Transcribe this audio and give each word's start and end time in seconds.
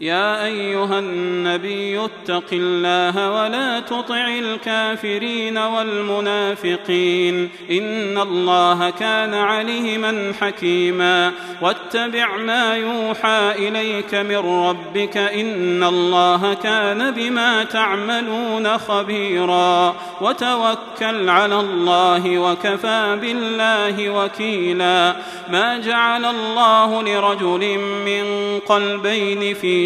يا 0.00 0.44
أيها 0.44 0.98
النبي 0.98 2.04
اتق 2.04 2.44
الله 2.52 3.30
ولا 3.30 3.80
تطع 3.80 4.28
الكافرين 4.28 5.58
والمنافقين 5.58 7.48
إن 7.70 8.18
الله 8.18 8.90
كان 8.90 9.34
عليما 9.34 10.32
حكيما 10.40 11.32
واتبع 11.62 12.36
ما 12.36 12.76
يوحى 12.76 13.52
إليك 13.68 14.14
من 14.14 14.36
ربك 14.36 15.16
إن 15.16 15.84
الله 15.84 16.54
كان 16.54 17.10
بما 17.10 17.64
تعملون 17.64 18.78
خبيرا 18.78 19.96
وتوكل 20.20 21.28
على 21.28 21.60
الله 21.60 22.38
وكفى 22.38 23.18
بالله 23.20 24.10
وكيلا 24.10 25.16
ما 25.48 25.78
جعل 25.78 26.24
الله 26.24 27.02
لرجل 27.02 27.78
من 28.06 28.58
قلبين 28.66 29.54
في 29.54 29.85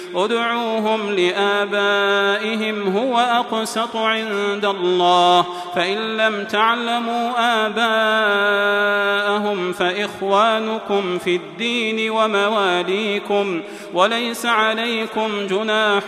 ادعوهم 0.15 1.11
لآبائهم 1.11 2.97
هو 2.97 3.19
أقسط 3.19 3.95
عند 3.95 4.65
الله. 4.65 5.45
فإن 5.75 6.17
لم 6.17 6.45
تعلموا 6.45 7.31
آباءهم 7.65 9.73
فإخوانكم 9.73 11.17
في 11.17 11.35
الدين 11.35 12.11
ومواليكم. 12.11 13.61
وليس 13.93 14.45
عليكم 14.45 15.29
جناح 15.49 16.03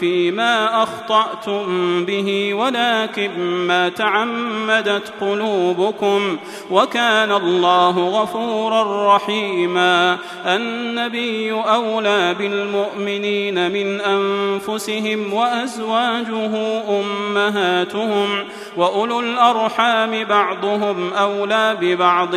فيما 0.00 0.82
أخطأتم 0.82 2.04
به 2.04 2.54
ولكن 2.54 3.30
ما 3.40 3.88
تعمدت 3.88 5.12
قلوبكم. 5.20 6.36
وكان 6.70 7.32
الله 7.32 8.08
غفورا 8.08 9.16
رحيما. 9.16 10.18
النبي 10.46 11.52
أولى 11.52 12.34
بالمؤمنين 12.34 13.15
من 13.72 14.00
أنفسهم 14.00 15.32
وأزواجه 15.32 16.82
أمهاتهم 17.00 18.44
وأولو 18.76 19.20
الأرحام 19.20 20.24
بعضهم 20.24 21.12
أولى 21.12 21.76
ببعض 21.80 22.36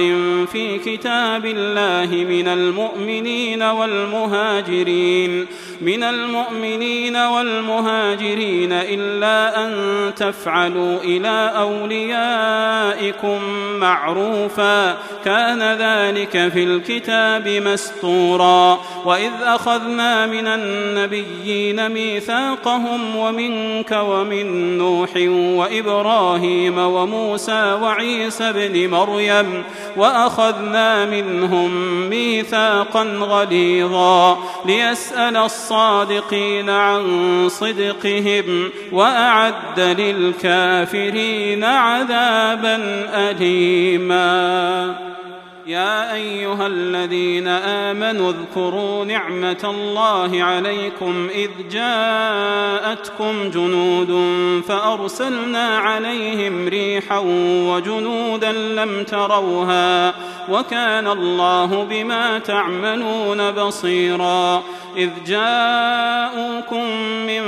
في 0.52 0.80
كتاب 0.86 1.46
الله 1.46 2.26
من 2.26 2.48
المؤمنين 2.48 3.64
والمهاجرين. 3.64 5.48
من 5.82 6.04
المؤمنين 6.04 7.16
والمهاجرين 7.16 8.70
إلا 8.72 9.66
أن 9.66 9.72
تفعلوا 10.16 10.98
إلى 11.04 11.54
أوليائكم 11.58 13.40
معروفا. 13.80 14.98
كان 15.26 15.62
ذلك 15.62 16.52
في 16.54 16.64
الكتاب 16.64 17.48
مستورا. 17.48 18.80
وإذ 19.06 19.32
أخذنا 19.44 20.26
من 20.26 20.48
النبيين 20.48 21.90
ميثاقهم 21.90 23.16
ومنك 23.16 23.92
ومن 23.92 24.78
نوح 24.78 25.10
وإبراهيم 26.30 26.78
وموسى 26.78 27.78
وعيسى 27.82 28.50
ابن 28.50 28.90
مريم 28.90 29.64
وأخذنا 29.98 31.06
منهم 31.06 31.72
ميثاقا 32.10 33.04
غليظا 33.04 34.38
ليسأل 34.66 35.38
الصادقين 35.38 36.70
عن 36.70 37.50
صدقهم 37.50 38.70
وأعد 38.92 39.80
للكافرين 39.80 41.64
عذابا 41.64 42.80
أليما 43.14 44.96
يا 45.70 46.14
أيها 46.14 46.68
الذين 46.68 47.48
آمنوا 47.48 48.32
اذكروا 48.32 49.06
نعمة 49.06 49.58
الله 49.64 50.44
عليكم 50.44 51.28
إذ 51.36 51.50
جاءتكم 51.72 53.50
جنود 53.50 54.22
فأرسلنا 54.68 55.78
عليهم 55.78 56.68
ريحا 56.68 57.20
وجنودا 57.68 58.52
لم 58.52 59.04
تروها 59.04 60.14
وكان 60.50 61.08
الله 61.08 61.84
بما 61.90 62.40
تعملون 62.40 63.52
بصيرا 63.52 64.64
إذ 64.98 65.10
جاءوكم 65.28 66.84
من 67.28 67.42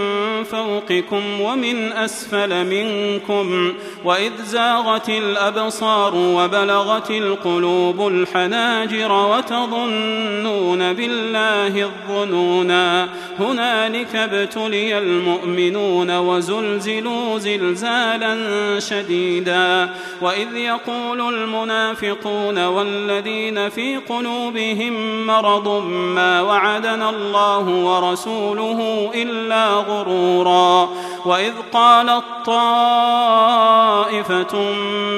فوقكم 0.44 1.42
ومن 1.42 1.92
أسفل 1.92 2.66
منكم 2.66 3.74
وإذ 4.06 4.32
زاغت 4.44 5.10
الأبصار 5.10 6.16
وبلغت 6.16 7.12
القلوب 7.12 8.11
الحناجر 8.12 9.12
وتظنون 9.12 10.94
بالله 10.94 11.84
الظنونا 11.84 13.10
هنالك 13.40 14.16
ابتلي 14.16 14.98
المؤمنون 14.98 16.18
وزلزلوا 16.18 17.40
زلزالا 17.40 18.38
شديدا 18.80 19.90
وإذ 20.22 20.56
يقول 20.56 21.36
المنافقون 21.36 22.66
والذين 22.66 23.70
في 23.70 23.98
قلوبهم 23.98 25.26
مرض 25.28 25.84
ما 25.88 26.42
وعدنا 26.42 27.10
الله 27.10 27.68
ورسوله 27.68 29.12
إلا 29.16 29.68
غرورا 29.68 30.90
وإذ 31.26 31.54
قالت 31.74 32.24
طائفه 32.46 33.52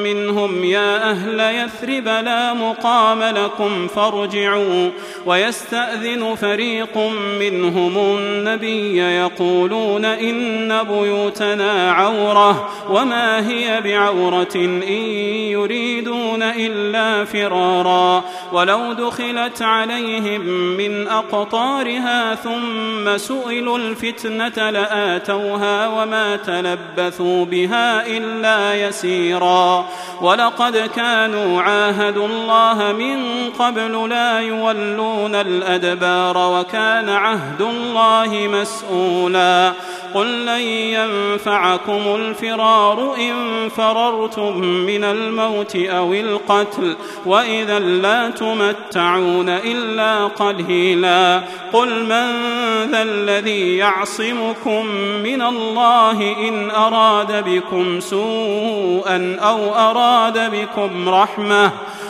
منهم 0.04 0.64
يا 0.64 1.12
أهل 1.12 1.40
يثرب 1.40 2.08
لا 2.08 2.54
مقام 2.84 3.24
لكم 3.24 3.88
فارجعوا 3.88 4.90
ويستأذن 5.26 6.36
فريق 6.36 6.98
منهم 7.40 7.98
النبي 7.98 8.98
يقولون 8.98 10.06
إن 10.06 10.84
بيوتنا 10.84 11.92
عورة 11.92 12.70
وما 12.90 13.48
هي 13.48 13.82
بعورة 13.82 14.56
إن 14.56 14.84
يريدون 15.52 16.44
إلا 16.44 17.26
فرارا 17.26 18.24
ولو 18.54 18.94
دخلت 18.94 19.62
عليهم 19.62 20.42
من 20.78 21.08
أقطارها 21.08 22.36
ثم 22.36 23.18
سئلوا 23.18 23.78
الفتنة 23.78 24.70
لآتوها 24.70 25.88
وما 25.88 26.36
تلبثوا 26.36 27.46
بها 27.46 28.08
إلا 28.08 28.88
يسيرا 28.88 29.86
ولقد 30.22 30.78
كانوا 30.96 31.62
عاهدوا 31.62 32.28
الله 32.28 32.73
من 32.74 33.50
قبل 33.60 34.10
لا 34.10 34.40
يولون 34.40 35.36
الأدبار 35.36 36.38
وكان 36.38 37.10
عهد 37.10 37.62
الله 37.62 38.48
مسؤولا. 38.48 39.74
قل 40.14 40.46
لن 40.46 40.62
ينفعكم 40.62 42.02
الفرار 42.16 43.16
إن 43.18 43.70
فررتم 43.70 44.58
من 44.62 45.04
الموت 45.04 45.76
أو 45.76 46.14
القتل 46.14 46.96
وإذا 47.26 47.80
لا 47.80 48.30
تمتعون 48.30 49.50
إلا 49.50 50.26
قليلا. 50.26 51.42
قل 51.74 52.04
من 52.04 52.28
ذا 52.92 53.02
الذي 53.02 53.78
يعصمكم 53.78 54.86
من 55.24 55.42
الله 55.42 56.36
إن 56.48 56.72
أراد 56.72 57.50
بكم 57.50 58.00
سوءا 58.00 59.38
أو 59.42 59.76
أراد 59.76 60.52
بكم 60.52 61.10
رحمة؟ 61.10 61.72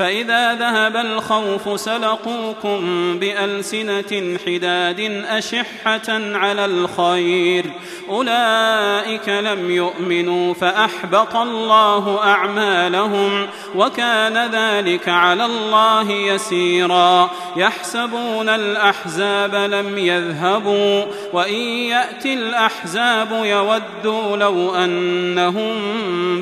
فإذا 0.00 0.54
ذهب 0.54 0.96
الخوف 0.96 1.80
سلقوكم 1.80 2.80
بألسنة 3.18 4.38
حداد 4.46 5.00
أشحة 5.28 6.08
على 6.08 6.64
الخير. 6.64 7.64
أولئك 8.08 9.28
لم 9.28 9.70
يؤمنوا 9.70 10.54
فأحبط 10.54 11.36
الله 11.36 12.24
أعمالهم 12.24 13.46
وكان 13.74 14.50
ذلك 14.52 15.08
على 15.08 15.44
الله 15.44 16.10
يسيرا. 16.12 17.30
يحسبون 17.56 18.48
الأحزاب 18.48 19.54
لم 19.54 19.98
يذهبوا 19.98 21.04
وإن 21.32 21.62
يأتي 21.64 22.34
الأحزاب 22.34 23.32
يودوا 23.44 24.36
لو 24.36 24.74
أنهم 24.74 25.72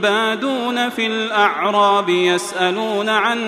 بادون 0.01 0.89
في 0.89 1.07
الأعراب 1.07 2.09
يسألون 2.09 3.09
عن 3.09 3.48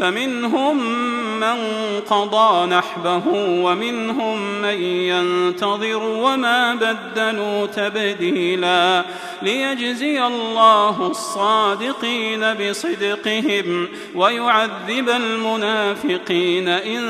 فمنهم 0.00 0.76
من 1.40 1.56
قضى 2.10 2.66
نحبه 2.66 3.22
ومنهم 3.36 4.62
من 4.62 4.82
ينتظر 4.82 6.02
وما 6.02 6.74
بدلوا 6.74 7.66
تبديلا 7.66 9.04
ليجزي 9.42 10.26
الله 10.26 11.06
الصادقين 11.06 12.54
بصدقهم 12.54 13.88
ويعذب 14.14 15.08
المنافقين 15.08 16.68
إن 16.68 17.02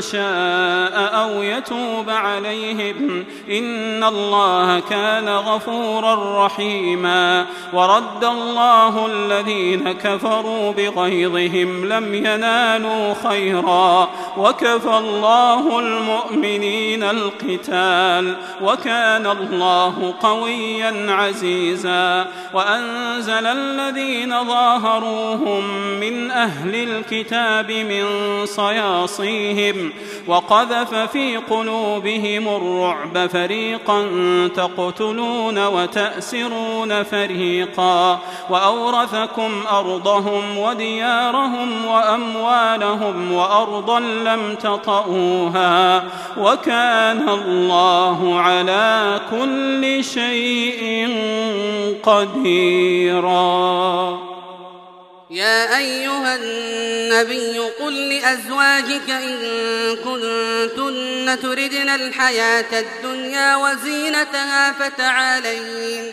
شاء 0.00 1.10
أو 1.22 1.42
يتوب 1.42 2.10
عليهم 2.10 3.24
إن 3.50 4.04
الله 4.04 4.80
كان 4.80 5.28
غفورا 5.28 6.46
رحيما 6.46 7.46
ورد 7.72 8.24
الله 8.24 9.06
الذين 9.06 9.92
كفروا 9.92 10.72
بغيظهم 10.72 11.84
لم 11.84 12.14
ينالوا 12.34 13.14
خيرا. 13.28 14.08
وكفى 14.38 14.98
الله 14.98 15.78
المؤمنين 15.78 17.02
القتال. 17.02 18.36
وكان 18.62 19.26
الله 19.26 20.14
قويا 20.22 21.06
عزيزا. 21.08 22.26
وأنزل 22.54 23.46
الذين 23.46 24.44
ظاهروهم 24.44 25.64
من 26.00 26.30
أهل 26.30 26.74
الكتاب 26.74 27.72
من 27.72 28.06
صياصيهم. 28.46 29.92
وقذف 30.26 30.94
في 30.94 31.36
قلوبهم 31.36 32.48
الرعب 32.48 33.26
فريقا 33.26 34.08
تقتلون 34.56 35.66
وتأسرون 35.66 37.02
فريقا. 37.02 38.18
وأورثكم 38.50 39.50
أرضهم 39.72 40.58
وديارهم 40.58 41.86
وأموالهم 42.22 43.32
وأرضا 43.32 44.00
لم 44.00 44.54
تطئوها 44.54 46.04
وكان 46.38 47.28
الله 47.28 48.40
على 48.40 49.20
كل 49.30 50.04
شيء 50.04 51.08
قديراً. 52.02 53.52
يا 55.30 55.78
أيها 55.78 56.36
النبي 56.36 57.58
قل 57.58 58.08
لأزواجك 58.08 59.10
إن 59.10 59.36
كنتن 59.96 61.38
تردن 61.42 61.88
الحياة 61.88 62.80
الدنيا 62.80 63.56
وزينتها 63.56 64.72
فتعالين 64.72 66.12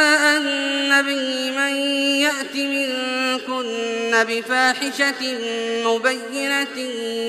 بفاحشة 4.23 5.39
مبينة 5.85 6.77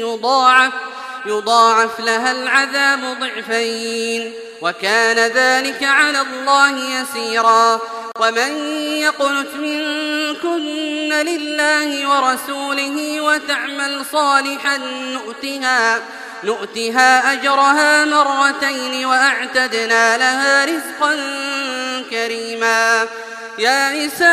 يضاعف 0.00 0.72
يضاعف 1.26 2.00
لها 2.00 2.30
العذاب 2.30 3.00
ضعفين. 3.20 4.32
وكان 4.62 5.18
ذلك 5.18 5.82
على 5.82 6.20
الله 6.20 7.00
يسيرا. 7.00 7.80
ومن 8.20 8.58
يقنت 8.96 9.54
منكن 9.54 11.08
لله 11.12 12.08
ورسوله 12.08 13.20
وتعمل 13.20 14.04
صالحا 14.12 14.76
نؤتها 15.12 16.00
نؤتها 16.44 17.32
أجرها 17.32 18.04
مرتين 18.04 19.04
وأعتدنا 19.04 20.18
لها 20.18 20.64
رزقا 20.64 21.16
كريما. 22.10 23.06
يا 23.58 23.92
نساء 23.92 24.32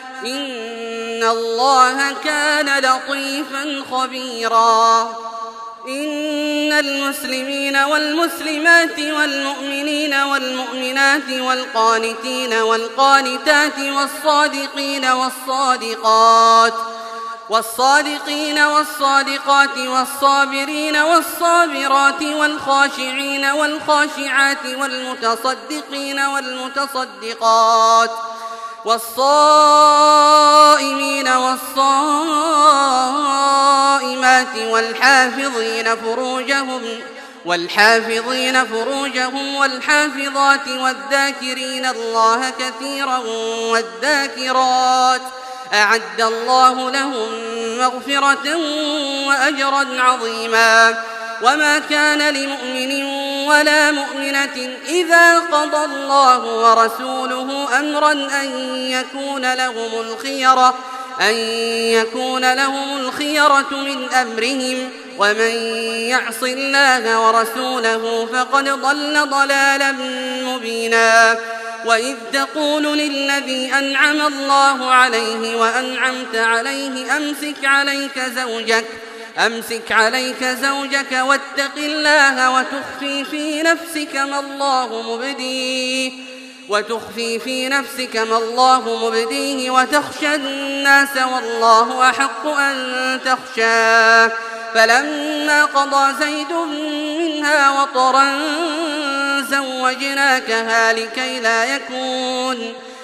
إن 0.25 1.23
الله 1.23 2.11
كان 2.23 2.83
لطيفا 2.83 3.83
خبيرا. 3.91 5.01
إن 5.87 6.73
المسلمين 6.73 7.77
والمسلمات 7.77 8.99
والمؤمنين 8.99 10.13
والمؤمنات 10.13 11.29
والقانتين 11.29 12.53
والقانتات 12.53 13.79
والصادقين 13.79 15.05
والصادقات 15.05 16.73
والصادقين 17.49 18.59
والصادقات 18.59 19.77
والصابرين 19.77 20.97
والصابرات 20.97 22.21
والخاشعين 22.23 23.45
والخاشعات 23.45 24.65
والمتصدقين 24.65 26.19
والمتصدقات 26.19 28.11
والصائمين 28.85 30.47
والصائمات 31.27 31.77
والحافظين 34.69 35.95
فروجهم 35.95 36.81
والحافظين 37.45 38.65
فروجهم 38.65 39.55
والحافظات 39.55 40.67
والذاكرين 40.67 41.85
الله 41.85 42.49
كثيرا 42.49 43.17
والذاكرات 43.71 45.21
أعد 45.73 46.21
الله 46.21 46.91
لهم 46.91 47.29
مغفرة 47.77 48.55
وأجرا 49.27 49.85
عظيما 50.01 51.03
وما 51.41 51.79
كان 51.79 52.33
لمؤمن 52.33 53.03
ولا 53.51 53.91
مؤمنة 53.91 54.77
إذا 54.87 55.39
قضى 55.39 55.85
الله 55.85 56.39
ورسوله 56.39 57.79
أمرا 57.79 58.11
أن 58.11 58.49
يكون 58.75 59.53
لهم 59.53 59.99
الخيرة 59.99 60.75
أن 61.21 61.35
يكون 61.97 62.53
لهم 62.53 62.97
الخيرة 62.97 63.67
من 63.71 64.09
أمرهم. 64.13 64.89
ومن 65.17 65.55
يعص 66.09 66.43
الله 66.43 67.19
ورسوله 67.19 68.25
فقد 68.33 68.69
ضل 68.69 69.29
ضلالا 69.29 69.91
مبينا. 70.43 71.37
وإذ 71.85 72.15
تقول 72.33 72.83
للذي 72.83 73.73
أنعم 73.73 74.21
الله 74.21 74.91
عليه 74.91 75.55
وأنعمت 75.55 76.35
عليه 76.35 77.17
أمسك 77.17 77.65
عليك 77.65 78.19
زوجك 78.19 78.85
أمسك 79.37 79.91
عليك 79.91 80.43
زوجك 80.43 81.11
واتق 81.11 81.77
الله 81.77 82.51
وتخفي 82.51 83.25
في 83.25 83.63
نفسك 83.63 84.15
ما 84.15 84.39
الله 84.39 85.13
مبديه 85.13 86.11
وتخفي 86.69 87.39
في 87.39 87.69
نفسك 87.69 88.17
ما 88.17 88.37
الله 88.37 89.07
مبديه 89.07 89.71
وتخشى 89.71 90.35
الناس 90.35 91.17
والله 91.17 92.09
أحق 92.09 92.47
أن 92.47 93.19
تخشاه. 93.25 94.31
فلما 94.73 95.65
قضى 95.65 96.13
زيد 96.19 96.51
منها 96.51 97.81
وطرا 97.81 98.25
زوجناكها 99.41 100.93
لكي 100.93 101.39
لا 101.39 101.65
يكون. 101.65 102.73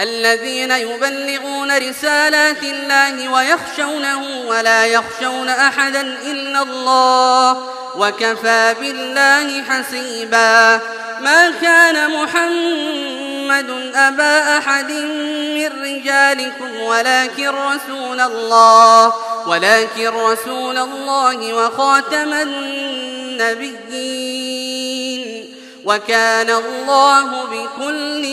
الذين 0.00 0.70
يبلغون 0.70 1.78
رسالات 1.78 2.62
الله 2.62 3.28
ويخشونه 3.28 4.40
ولا 4.46 4.86
يخشون 4.86 5.48
أحدا 5.48 6.00
إلا 6.00 6.62
الله 6.62 7.68
وكفى 7.96 8.74
بالله 8.80 9.62
حسيبا. 9.62 10.80
ما 11.20 11.50
كان 11.62 12.10
محمد 12.10 13.92
أبا 13.94 14.58
أحد 14.58 14.90
من 15.54 15.66
رجالكم 15.82 16.80
ولكن 16.80 17.48
رسول 17.48 18.20
الله 18.20 19.12
ولكن 19.46 20.08
رسول 20.08 20.78
الله 20.78 21.54
وخاتم 21.54 22.32
النبيين. 22.32 23.94
وكان 25.84 26.50
الله 26.50 27.44
بكل 27.44 28.13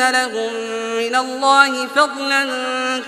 لهم 0.00 0.52
من 0.98 1.16
الله 1.16 1.86
فضلا 1.86 2.46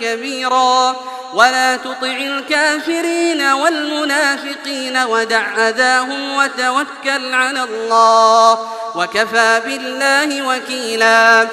كبيرا. 0.00 0.97
ولا 1.35 1.76
تطع 1.76 2.16
الكافرين 2.16 3.43
والمنافقين 3.43 4.97
ودع 4.97 5.69
أذاهم 5.69 6.37
وتوكل 6.37 7.35
على 7.35 7.62
الله 7.62 8.59
وكفى 8.95 9.62
بالله 9.66 10.49
وكيلا. 10.49 11.49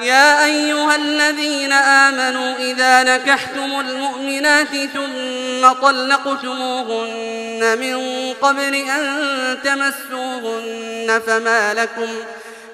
يا 0.00 0.44
أيها 0.44 0.96
الذين 0.96 1.72
آمنوا 1.72 2.56
إذا 2.56 3.02
نكحتم 3.02 3.80
المؤمنات 3.80 4.68
ثم 4.68 5.72
طلقتموهن 5.82 7.78
من 7.80 7.98
قبل 8.42 8.74
أن 8.74 9.58
تمسوهن 9.64 11.22
فما 11.26 11.74
لكم 11.74 12.08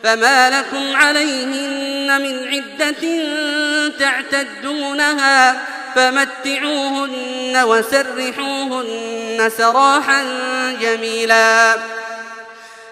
فما 0.03 0.51
لكم 0.51 0.97
عليهن 0.97 1.90
من 2.19 2.49
عدة 2.49 3.03
تعتدونها 3.99 5.61
فمتعوهن 5.95 7.63
وسرحوهن 7.65 9.51
سراحا 9.59 10.23
جميلا. 10.81 11.77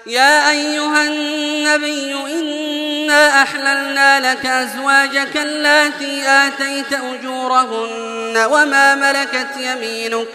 يا 0.07 0.51
أيها 0.51 1.05
النبي 1.05 2.15
إنا 2.15 3.43
أحللنا 3.43 4.33
لك 4.33 4.47
أزواجك 4.47 5.37
اللاتي 5.37 6.29
آتيت 6.29 6.93
أجورهن 6.93 8.47
وما 8.51 8.95
ملكت 8.95 9.57
يمينك 9.57 10.29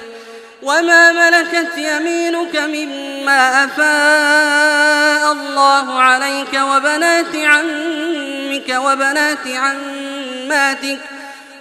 وما 0.64 1.12
ملكت 1.12 1.78
يمينك 1.78 2.56
مما 2.56 3.66
أفاء 3.66 5.32
الله 5.32 6.02
عليك 6.02 6.54
وبنات 6.54 7.36
عمك 7.36 8.70
وبنات 8.70 9.48
عماتك 9.48 11.00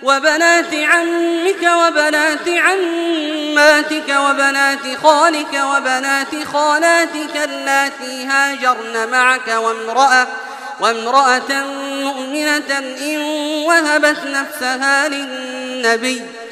وبنات 0.02 0.75
عمك 0.75 1.62
وبنات 1.62 2.49
عماتك 2.49 4.16
وبنات 4.18 4.99
خالك 5.02 5.62
وبنات 5.64 6.44
خالاتك 6.52 7.37
اللاتي 7.37 8.26
هاجرن 8.26 9.09
معك 9.11 9.49
وامرأة 9.49 10.26
وامرأة 10.80 11.64
مؤمنة 12.02 12.78
إن 13.00 13.18
وهبت 13.66 14.18
نفسها 14.25 15.09
للنبي 15.09 16.23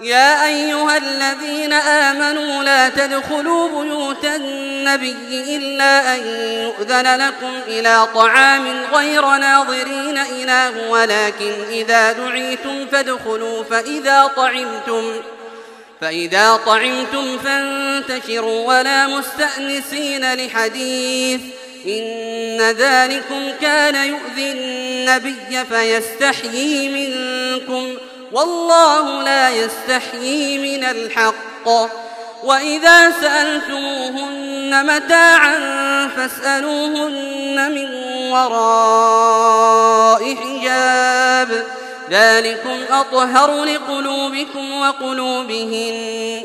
يا 0.00 0.46
أيها 0.46 0.96
الذين 0.96 1.72
آمنوا 1.72 2.64
لا 2.64 2.88
تدخلوا 2.88 3.82
بيوت 3.82 4.24
النبي 4.24 5.56
إلا 5.56 6.14
أن 6.14 6.26
يؤذن 6.64 7.16
لكم 7.16 7.60
إلى 7.66 8.06
طعام 8.14 8.84
غير 8.94 9.26
ناظرين 9.26 10.18
إله 10.18 10.90
ولكن 10.90 11.52
إذا 11.70 12.12
دعيتم 12.12 12.86
فادخلوا 12.86 13.64
فإذا 13.64 14.26
طعمتم 14.36 15.12
فإذا 16.00 16.56
طعمتم 16.66 17.38
فانتشروا 17.38 18.66
ولا 18.66 19.06
مستأنسين 19.06 20.34
لحديث. 20.34 21.40
إن 21.86 22.60
ذلكم 22.60 23.52
كان 23.60 23.94
يؤذي 23.94 24.52
النبي 24.52 25.64
فيستحيي 25.70 26.88
منكم. 26.88 27.96
والله 28.32 29.22
لا 29.22 29.50
يستحيي 29.50 30.76
من 30.76 30.84
الحق. 30.84 31.68
وإذا 32.44 33.10
سألتموهن 33.10 34.86
متاعا 34.86 35.58
فاسألوهن 36.16 37.72
من 37.74 37.94
وراء 38.32 40.34
حجاب. 40.34 41.66
ذلكم 42.10 42.80
أطهر 42.90 43.64
لقلوبكم 43.64 44.80
وقلوبهن. 44.80 46.44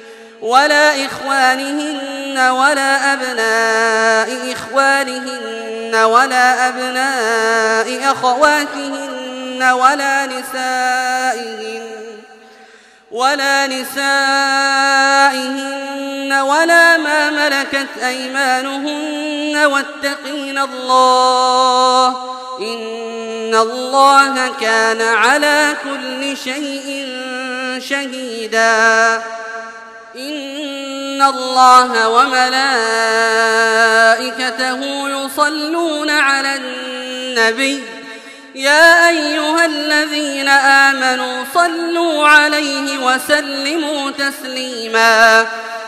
ولا 0.42 1.06
إخوانهن 1.06 2.38
ولا 2.38 3.12
أبناء 3.12 4.52
إخوانهن 4.52 5.94
ولا 5.94 6.68
أبناء 6.68 8.12
أخواتهن 8.12 9.62
ولا 9.62 10.26
نسائهن 10.26 11.82
ولا 13.10 13.66
نسائهن 13.66 14.80
ولا 16.32 16.96
ما 16.96 17.30
ملكت 17.30 17.88
أيمانهن 18.04 19.56
واتقين 19.56 20.58
الله 20.58 22.08
إن 22.60 23.54
الله 23.54 24.52
كان 24.60 25.02
على 25.02 25.76
كل 25.84 26.36
شيء 26.36 27.06
شهيدا 27.78 29.22
إن 30.16 31.22
الله 31.22 32.08
وملائكته 32.08 32.50
يصلون 35.08 36.10
على 36.10 36.56
النبي 36.56 37.82
يا 38.54 39.08
أيها 39.08 39.64
الذين 39.64 40.48
آمنوا 40.48 41.44
صلوا 41.54 42.28
عليه 42.28 42.98
وسلموا 42.98 44.10
تسليما 44.10 45.46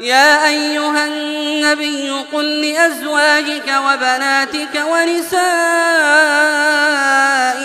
يا 0.00 0.46
أيها 0.48 1.06
النبي 1.06 2.10
قل 2.32 2.60
لأزواجك 2.60 3.74
وبناتك 3.86 4.84
ونساء 4.92 5.42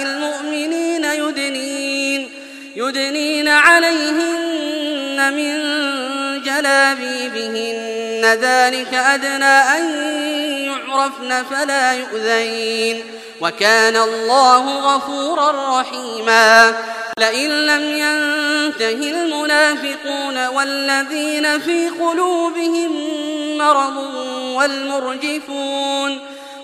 المؤمنين 0.02 1.04
يدنين, 1.04 2.30
يدنين 2.76 3.48
عليهن 3.48 5.34
من 5.34 5.60
جلابيبهن. 6.44 7.90
ذلك 8.42 8.94
أدنى 8.94 9.46
أن 9.46 9.84
يعرفن 11.00 11.44
فلا 11.44 11.94
يؤذين. 11.94 13.04
وكان 13.42 13.96
الله 13.96 14.96
غفورا 14.96 15.82
رحيما. 15.82 16.74
لئن 17.20 17.50
لم 17.50 17.84
ينته 17.84 19.12
المنافقون 19.12 20.48
والذين 20.48 21.60
في 21.60 21.90
قلوبهم 21.90 22.92
مرض 23.58 23.98
والمرجفون 24.56 26.20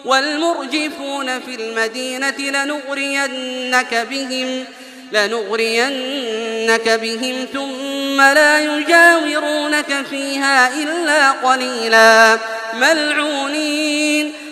والمرجفون 0.06 1.40
في 1.40 1.56
المدينة 1.56 2.36
لنغرينك 2.40 4.08
بهم 4.10 4.66
لنغرينك 5.12 6.90
بهم 6.90 7.48
ثم 7.54 8.22
لا 8.22 8.60
يجاورونك 8.60 10.06
فيها 10.10 10.74
إلا 10.74 11.32
قليلا. 11.32 12.40
ملعونين 12.74 13.65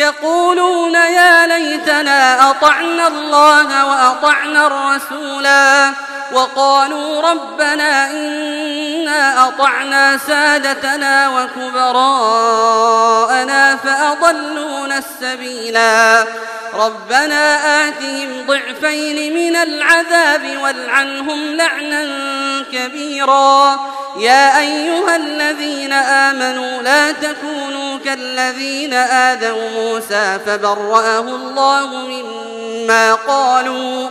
يقولون 0.00 0.94
يا 0.94 1.46
ليتنا 1.46 2.50
أطعنا 2.50 3.06
الله 3.08 3.86
وأطعنا 3.86 4.66
الرسولا 4.66 5.92
وقالوا 6.32 7.30
ربنا 7.30 8.10
إنا 8.10 9.48
أطعنا 9.48 10.18
سادتنا 10.18 11.28
وكبراءنا 11.28 12.40
فأضلونا 13.76 14.98
السبيلا 14.98 16.24
ربنا 16.74 17.56
آتهم 17.88 18.46
ضعفين 18.46 19.34
من 19.34 19.56
العذاب 19.56 20.58
والعنهم 20.62 21.56
لعنا 21.56 22.04
كبيرا. 22.72 23.80
يا 24.18 24.58
أيها 24.58 25.16
الذين 25.16 25.92
آمنوا 25.92 26.82
لا 26.82 27.12
تكونوا 27.12 27.79
كالذين 28.04 28.94
آذوا 28.94 29.70
موسى 29.70 30.38
فبرأه 30.46 31.20
الله 31.20 31.86
مما 31.96 33.14
قالوا 33.14 34.08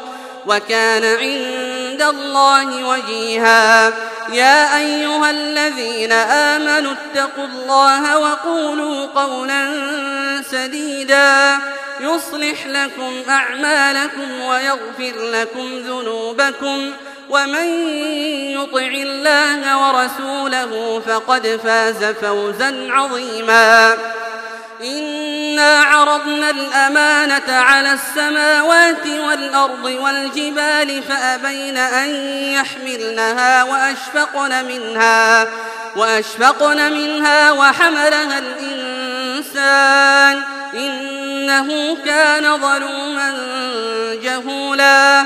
وكان 0.47 1.03
عند 1.03 2.01
الله 2.01 2.89
وجيها 2.89 3.93
يا 4.33 4.77
أيها 4.77 5.29
الذين 5.29 6.11
آمنوا 6.11 6.93
اتقوا 6.93 7.45
الله 7.45 8.17
وقولوا 8.17 9.05
قولا 9.05 9.65
سديدا 10.51 11.57
يصلح 11.99 12.67
لكم 12.67 13.13
أعمالكم 13.29 14.41
ويغفر 14.41 15.13
لكم 15.31 15.77
ذنوبكم 15.77 16.91
ومن 17.29 17.67
يطع 18.51 18.87
الله 18.87 19.77
ورسوله 19.77 21.01
فقد 21.07 21.59
فاز 21.63 22.03
فوزا 22.03 22.87
عظيما. 22.89 23.97
إنا 24.83 25.81
عرضنا 25.81 26.49
الأمانة 26.49 27.43
على 27.49 27.93
السماوات 27.93 29.07
والأرض 29.07 29.85
والجبال 29.85 31.03
فأبين 31.03 31.77
أن 31.77 32.09
يحملنها 32.53 33.63
وأشفقن 33.63 34.65
منها 34.65 35.47
وأشفقن 35.95 36.91
منها 36.91 37.51
وحملها 37.51 38.39
الإنسان. 38.39 40.43
إنه 40.73 41.97
كان 42.05 42.57
ظلوما 42.57 43.33
جهولا. 44.23 45.25